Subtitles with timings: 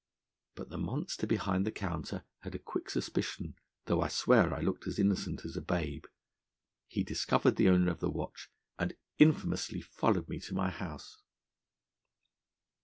[0.55, 3.53] But the monster behind the counter had a quick suspicion,
[3.85, 6.05] though I swear I looked as innocent as a babe;
[6.87, 11.21] he discovered the owner of the watch, and infamously followed me to my house.